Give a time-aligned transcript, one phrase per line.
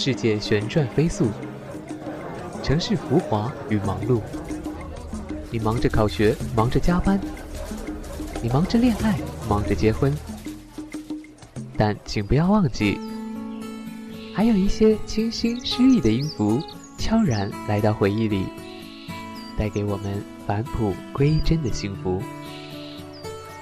[0.00, 1.26] 世界旋转飞速，
[2.62, 4.20] 城市浮华与忙碌。
[5.50, 7.18] 你忙着考学，忙着加班，
[8.40, 9.18] 你忙着恋爱，
[9.48, 10.16] 忙着结婚。
[11.76, 12.96] 但请不要忘记，
[14.32, 16.62] 还有一些清新诗意的音符，
[16.96, 18.46] 悄然来到回忆里，
[19.56, 22.22] 带给我们返璞归真的幸福。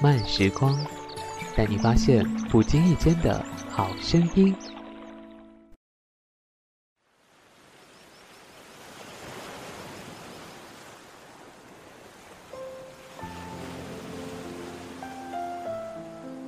[0.00, 0.76] 慢时光，
[1.54, 3.40] 带你发现不经意间的
[3.70, 4.52] 好声音。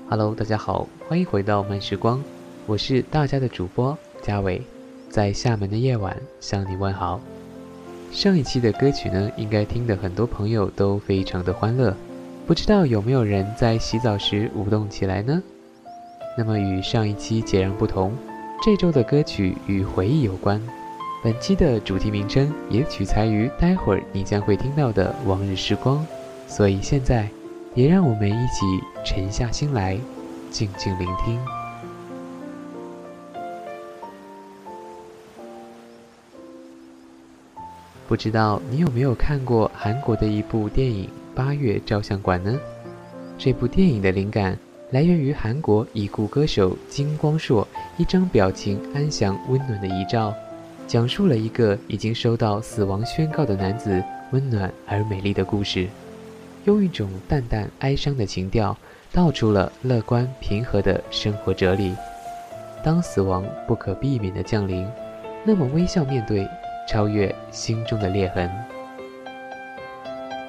[0.09, 2.23] Hello，大家好，欢迎回到慢时光，
[2.65, 4.62] 我是大家的主播嘉伟，
[5.10, 7.20] 在厦门的夜晚向你问好。
[8.12, 11.92] 上一期的歌曲呢，应该听的很多朋友都非常的欢乐，
[12.46, 15.42] 不知道有没有人在洗澡时舞动起来呢？
[16.38, 18.15] 那么与上一期截然不同，
[18.62, 20.62] 这周的歌曲与回忆有关，
[21.24, 26.07] 本期的主题名称也取材于待会儿你将会听到的往日时光，
[26.46, 27.29] 所以现在。
[27.77, 28.65] 也让我们一起
[29.05, 29.99] 沉下心来，
[30.51, 31.38] 静静聆听。
[38.09, 41.04] 不知道你有没有看过韩国的一部电影
[41.35, 42.59] 《八月照相馆》呢？
[43.37, 44.59] 这部电影的灵感
[44.91, 50.32] 来源于韩国已故歌手金光硕一张表情安详温暖的遗照，
[50.87, 55.87] 讲述了一个已经收到死亡宣告的男子温暖而美丽的故事。
[56.67, 58.77] 用一种淡淡哀伤的情调，
[59.13, 61.95] 道出了乐观平和的生活哲理。
[62.85, 64.87] 当死亡不可避免的降临，
[65.44, 66.47] 那么微笑面对，
[66.89, 68.50] 超越心中的裂痕。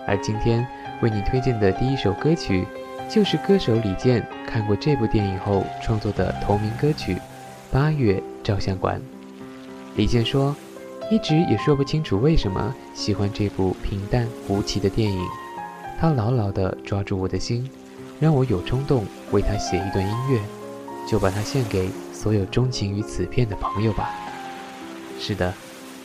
[0.07, 0.65] 而今天
[1.01, 2.65] 为你推荐的第一首歌曲，
[3.07, 7.13] 就是歌手李健看过这部电影后创作的同名歌曲
[7.71, 8.99] 《八月照相馆》。
[9.95, 10.55] 李健说，
[11.11, 15.23] 一直也说不清楚为什么喜欢这部平淡无奇的电影。
[15.99, 17.67] 他牢牢地抓住我的心，
[18.19, 20.39] 让我有冲动为他写一段音乐，
[21.07, 24.09] 就把它献给所有钟情于此片的朋友吧。
[25.19, 25.51] 是的，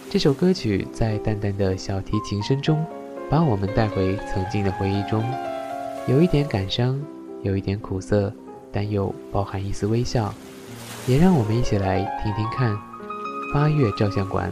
[0.09, 2.85] 这首歌曲在淡淡的小提琴声中，
[3.29, 5.23] 把我们带回曾经的回忆中，
[6.09, 6.99] 有一点感伤，
[7.43, 8.33] 有一点苦涩，
[8.73, 10.33] 但又包含一丝微笑。
[11.07, 12.73] 也让我们一起来听听看，
[13.53, 14.51] 《八月照相馆》，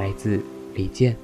[0.00, 0.40] 来自
[0.74, 1.16] 李健。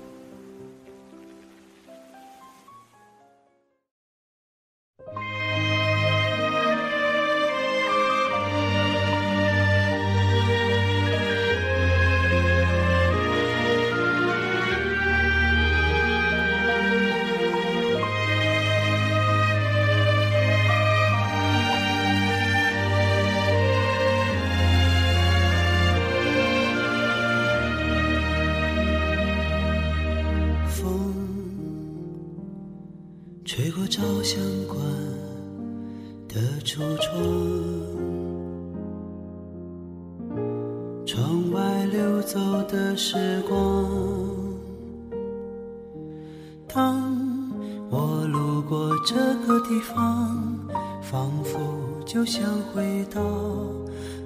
[49.83, 50.59] 方
[51.03, 51.59] 仿佛
[52.07, 53.21] 就像回到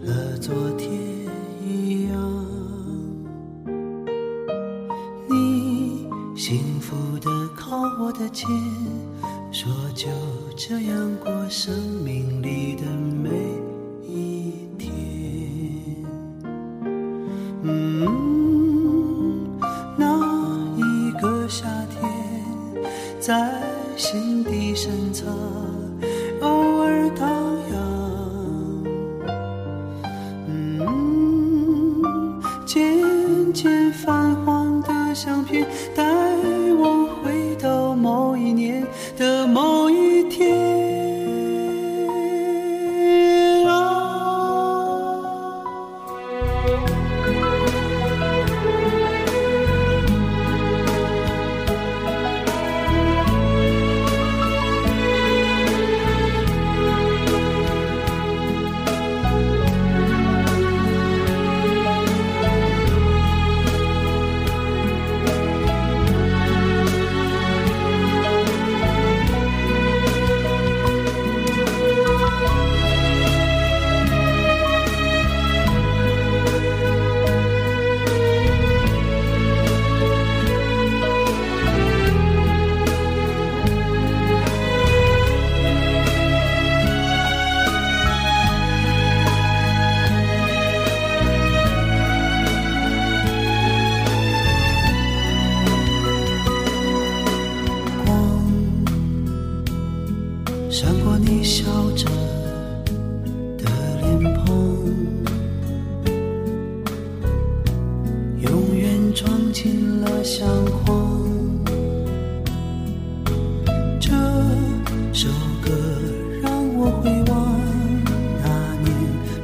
[0.03, 0.93] 了昨天
[1.67, 2.47] 一样。
[5.29, 6.07] 你
[6.37, 8.47] 幸福的靠我的肩
[9.51, 10.09] 说就
[10.57, 11.75] 这样过生
[12.05, 13.56] 命里的每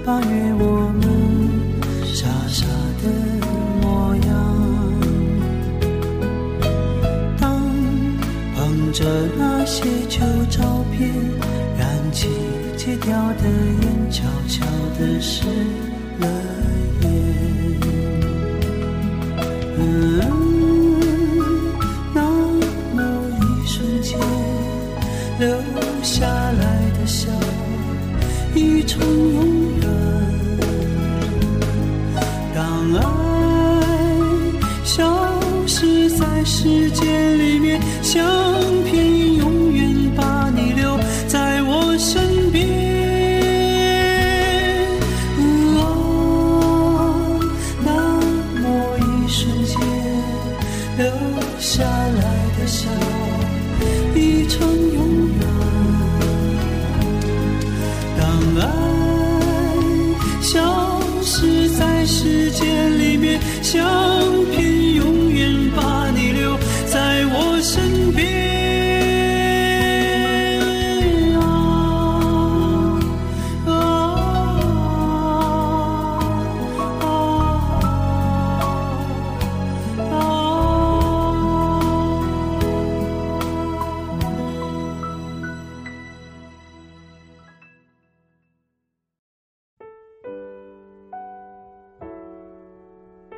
[0.05, 0.82] 八月无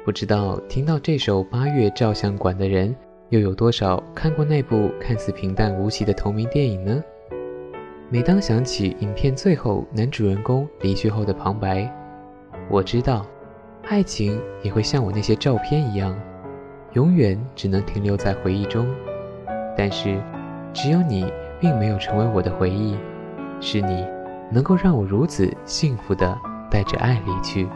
[0.05, 2.95] 不知道听到这首《八月照相馆》的人，
[3.31, 7.03] 又有多少看过那部看似平淡无奇的同名电影呢？
[8.11, 11.91] 每当想起影片最后男主人公离去后的旁白，
[12.69, 13.25] 我知道，
[13.85, 16.15] 爱情也会像我那些照片一样，
[16.93, 18.87] 永远只能停留在回忆中。
[19.75, 20.21] 但是，
[20.75, 22.95] 只有你并没有成为我的回忆，
[23.59, 24.07] 是你
[24.51, 26.39] 能够让我如此幸福的
[26.71, 27.67] 带着爱离去。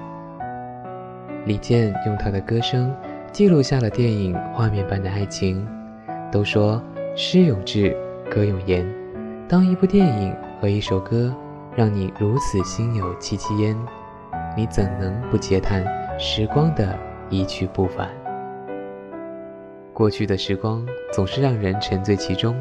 [1.49, 2.95] 李健用他的歌声
[3.33, 5.67] 记录下了电影画面般的爱情。
[6.31, 6.81] 都说
[7.17, 7.97] 诗有志，
[8.31, 8.87] 歌有言。
[9.49, 11.35] 当一部电影和一首歌
[11.75, 13.75] 让你如此心有戚戚焉，
[14.55, 15.83] 你怎能不嗟叹
[16.21, 16.95] 时光的
[17.31, 18.11] 一去不返？
[19.95, 22.55] 过去的时光总是让人沉醉其中，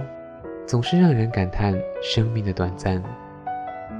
[0.66, 3.04] 总是让人感叹生命的短暂。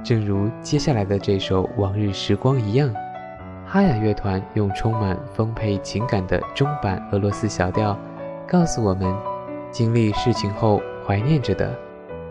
[0.02, 2.90] 正如接下来的这首《往日时光》一样。
[3.70, 7.94] 哈雅乐团用充满丰沛情感的中版俄罗斯小调，
[8.46, 9.14] 告诉我们：
[9.70, 11.78] 经历事情后怀念着的，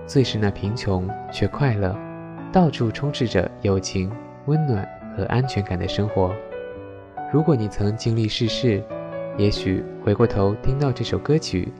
[0.07, 1.95] 最是那贫穷却快乐、
[2.51, 4.11] 到处充斥着友情、
[4.47, 4.83] 温暖
[5.15, 6.33] 和安全感的生活。
[7.31, 8.83] 如果你曾经历世事，
[9.37, 11.71] 也许回过头听到这首歌曲，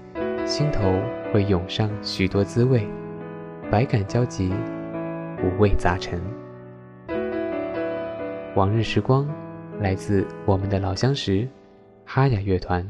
[0.45, 0.83] 心头
[1.33, 2.87] 会涌上许多滋味，
[3.71, 4.53] 百感交集，
[5.43, 6.21] 五味杂陈。
[8.53, 9.27] 往日时光。
[9.79, 11.47] 来自我们的老相识，
[12.03, 12.83] 哈雅乐团。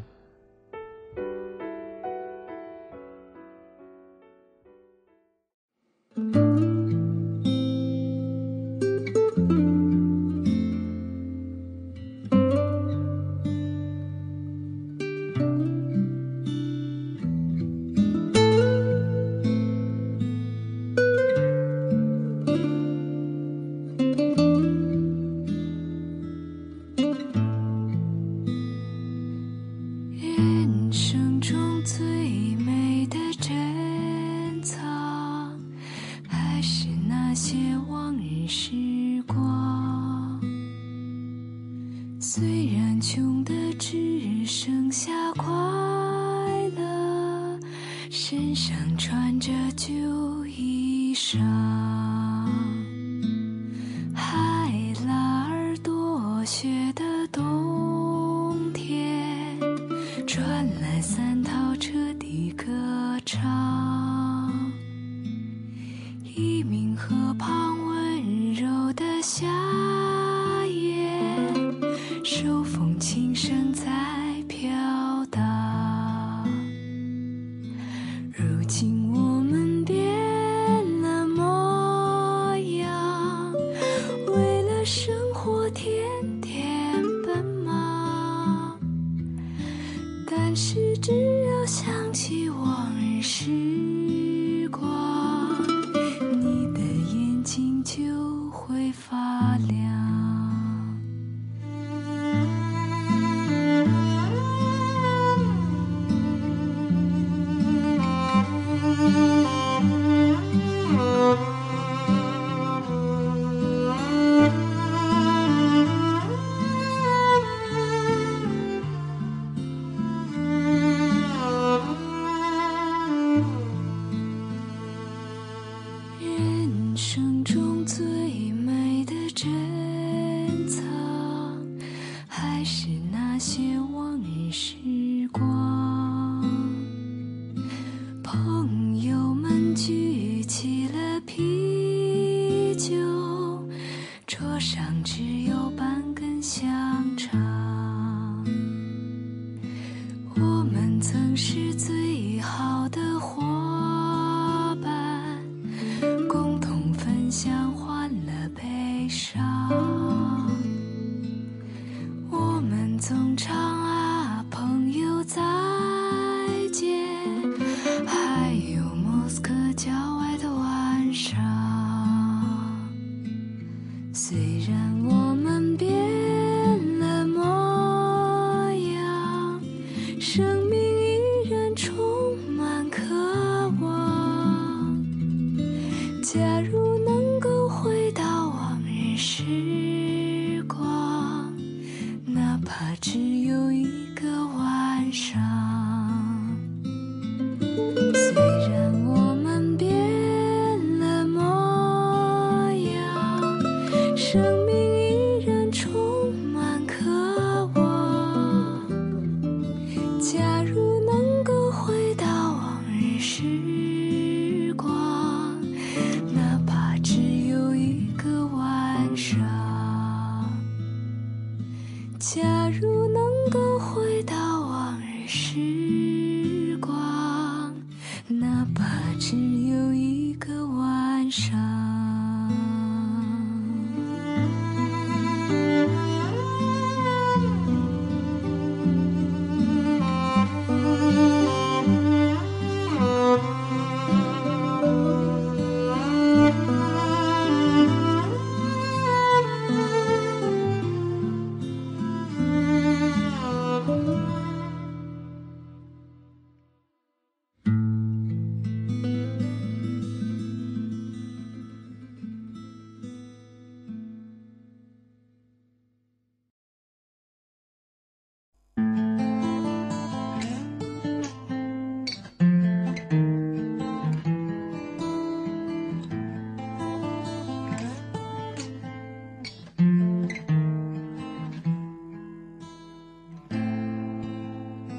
[60.37, 62.63] 传来三套车的歌
[63.25, 63.66] 唱。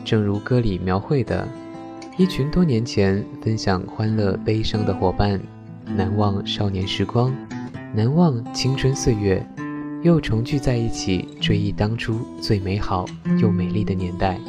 [0.08, 1.46] 正如歌里描绘的，
[2.16, 5.38] 一群多年前分享欢乐悲伤的伙伴，
[5.84, 7.30] 难忘少年时光，
[7.94, 9.46] 难忘青春岁月，
[10.02, 13.04] 又重聚在一起，追忆当初最美好
[13.38, 14.40] 又美丽的年代，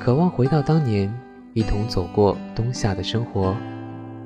[0.00, 1.14] 渴望回到当年，
[1.52, 3.54] 一同走过冬夏的生活，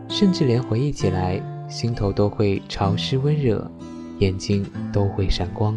[0.09, 3.69] 甚至连回忆起来，心头都会潮湿温热，
[4.21, 5.77] 眼睛都会闪光。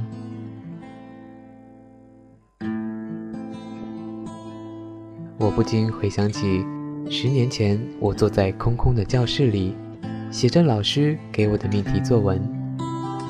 [5.40, 6.66] 我不禁回想起，
[7.10, 9.74] 十年前我坐在空空的教室里，
[10.30, 12.38] 写着老师给我的命题作文，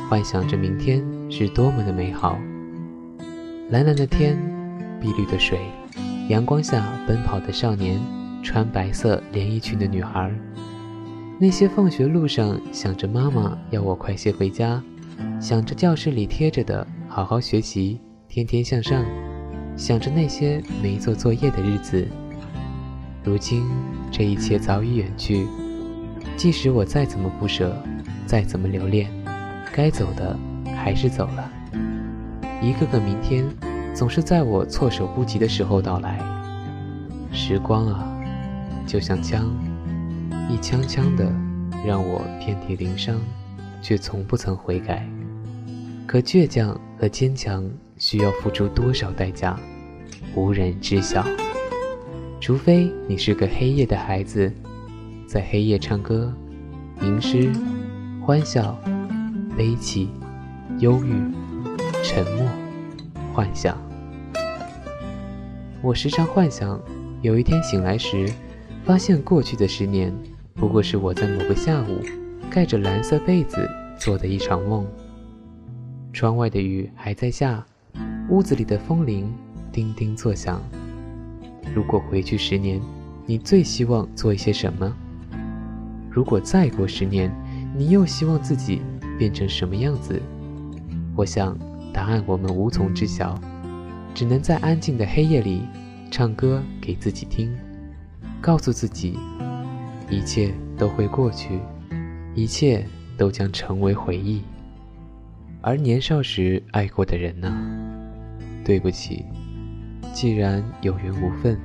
[0.10, 2.40] 幻想着明天是多么的美好。
[3.70, 4.36] 蓝蓝的天，
[5.00, 5.60] 碧绿的水，
[6.30, 8.00] 阳光下奔跑的少年，
[8.42, 10.32] 穿白色连衣裙的女孩，
[11.40, 14.82] 那些放学路上想着妈妈要我快些回家，
[15.40, 19.06] 想着教室里贴着的“好好学习，天天向上”。
[19.80, 22.06] 想着那些没做作业的日子，
[23.24, 23.64] 如今
[24.12, 25.48] 这一切早已远去。
[26.36, 27.82] 即使我再怎么不舍，
[28.26, 29.10] 再怎么留恋，
[29.72, 30.38] 该走的
[30.76, 31.50] 还是走了。
[32.62, 33.46] 一个个明天，
[33.96, 36.20] 总是在我措手不及的时候到来。
[37.32, 38.06] 时光啊，
[38.86, 39.50] 就像枪，
[40.50, 41.34] 一枪枪的
[41.86, 43.16] 让我遍体鳞伤，
[43.82, 45.08] 却从不曾悔改。
[46.06, 47.64] 可倔强和坚强。
[48.00, 49.60] 需要付出多少代价，
[50.34, 51.24] 无人知晓。
[52.40, 54.52] 除非你是个黑夜的孩子，
[55.28, 56.34] 在黑夜唱歌、
[57.02, 57.52] 吟诗、
[58.26, 58.80] 欢笑、
[59.58, 60.10] 悲泣、
[60.80, 61.12] 忧郁、
[62.02, 62.50] 沉默、
[63.34, 63.78] 幻想。
[65.82, 66.82] 我时常幻想，
[67.22, 68.32] 有一天醒来时，
[68.86, 70.14] 发现过去的十年，
[70.56, 72.02] 不过是我在某个下午，
[72.50, 74.88] 盖着蓝色被子做的一场梦。
[76.14, 77.66] 窗外的雨还在下。
[78.30, 79.34] 屋子里的风铃
[79.72, 80.62] 叮叮作响。
[81.74, 82.80] 如果回去十年，
[83.26, 84.96] 你最希望做一些什么？
[86.12, 87.32] 如果再过十年，
[87.76, 88.84] 你又希望自己
[89.18, 90.22] 变成什么样子？
[91.16, 91.58] 我想，
[91.92, 93.40] 答案我们无从知晓，
[94.14, 95.64] 只能在安静的黑夜里
[96.12, 97.52] 唱歌给自己听，
[98.40, 99.18] 告诉自己，
[100.08, 101.60] 一切都会过去，
[102.36, 102.86] 一切
[103.18, 104.44] 都将成为回忆。
[105.62, 107.79] 而年少时爱过的人呢？
[108.70, 109.26] 对不起，
[110.14, 111.60] 既然有缘无分，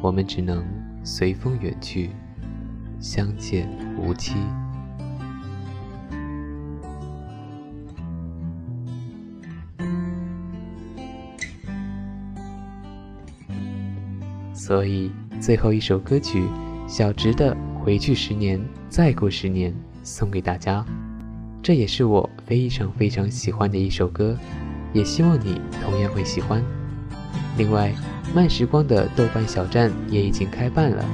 [0.00, 0.64] 我们只能
[1.04, 2.08] 随风远去，
[2.98, 4.32] 相见无期。
[14.54, 16.42] 所以，最后一首歌曲，
[16.88, 19.70] 小直的《回去十年，再过十年》
[20.02, 20.82] 送给大家。
[21.62, 24.34] 这也是我非常非常喜欢的一首歌。
[24.94, 26.64] 也希望你同样会喜欢。
[27.58, 27.92] 另外，
[28.34, 31.04] 慢时光的豆瓣小站也已经开办了。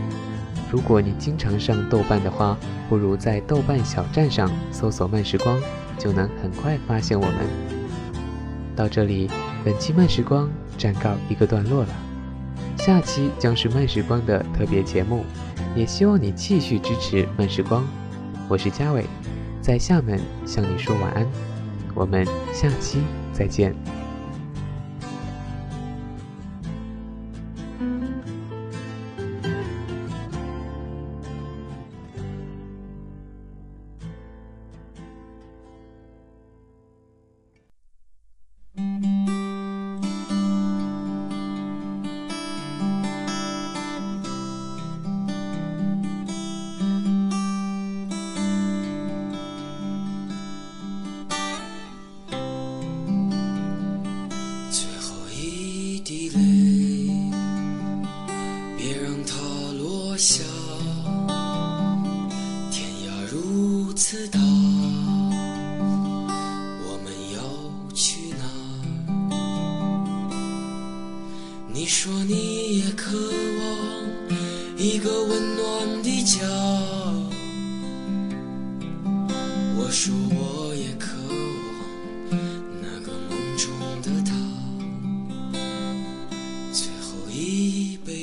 [0.71, 2.57] 如果你经常上豆瓣的话，
[2.89, 5.59] 不如在豆瓣小站上搜索“慢时光”，
[5.99, 7.35] 就能很快发现我们。
[8.77, 9.29] 到这里，
[9.65, 11.89] 本期慢时光暂告一个段落了。
[12.77, 15.25] 下期将是慢时光的特别节目，
[15.75, 17.85] 也希望你继续支持慢时光。
[18.49, 19.05] 我是嘉伟，
[19.61, 21.27] 在厦门向你说晚安，
[21.95, 23.01] 我们下期
[23.41, 24.00] 再见。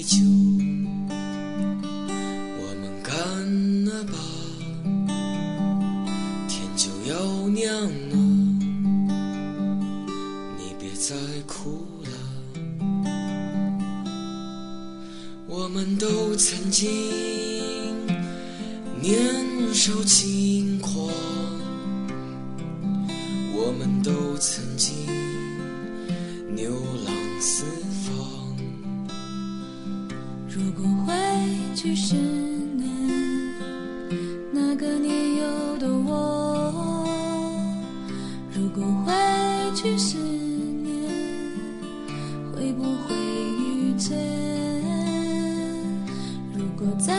[0.08, 0.24] 酒
[2.58, 3.14] 我们干
[3.84, 4.14] 了吧
[6.48, 8.16] 天就要亮了
[10.58, 11.14] 你别再
[11.46, 12.12] 哭了。
[15.46, 16.88] 我们都曾经
[19.02, 19.14] 年
[19.74, 20.37] 少轻
[38.60, 39.14] 如果回
[39.76, 40.92] 去十年，
[42.52, 43.16] 会不会
[43.60, 44.18] 遇见？
[46.56, 47.14] 如果再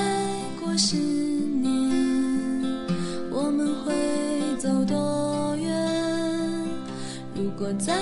[0.61, 1.71] 过十年，
[3.31, 3.95] 我们会
[4.59, 5.71] 走多远？
[7.37, 7.95] 如果再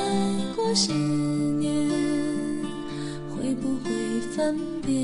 [0.57, 1.71] 过十年，
[3.29, 3.91] 会不会
[4.35, 4.95] 分别？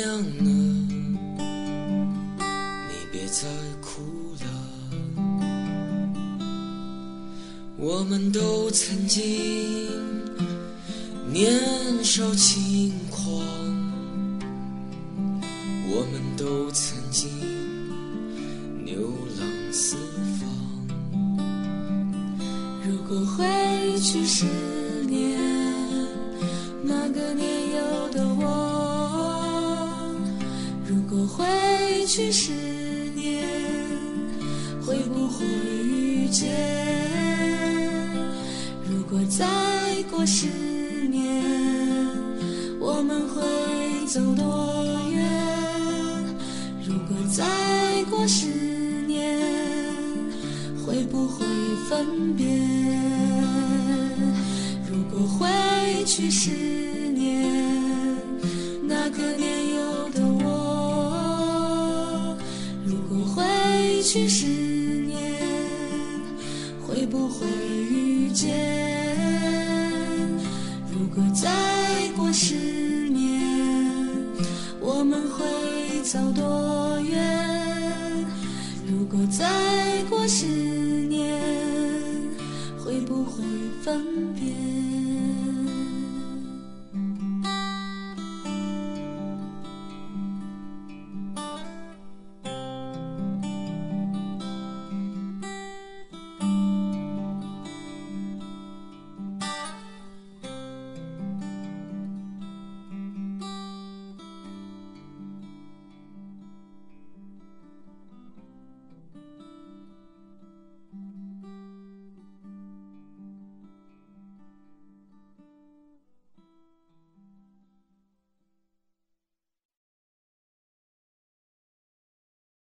[0.00, 0.50] 亮了
[2.88, 3.46] 你别再
[3.82, 4.00] 哭
[4.40, 4.46] 了。
[7.76, 9.22] 我们都曾经
[11.30, 13.44] 年少轻狂。
[15.92, 16.89] 我们都曾
[39.40, 39.46] 再
[40.10, 40.48] 过十
[41.08, 41.42] 年，
[42.78, 43.40] 我们会
[44.06, 45.26] 走多远？
[46.86, 47.42] 如果再
[48.10, 48.48] 过十
[49.06, 49.40] 年，
[50.84, 51.46] 会不会
[51.88, 52.44] 分别？
[54.86, 55.48] 如果回
[56.04, 56.50] 去十
[57.14, 57.50] 年，
[58.82, 62.36] 那个年幼的我，
[62.84, 65.32] 如果回去十年，
[66.86, 67.46] 会不会
[67.90, 68.89] 遇见？
[71.12, 71.50] 如果再
[72.16, 72.54] 过十
[73.08, 73.42] 年，
[74.80, 75.44] 我们会
[76.04, 78.24] 走多远？
[78.86, 81.36] 如果再过十年，
[82.78, 83.42] 会不会
[83.82, 84.54] 分别？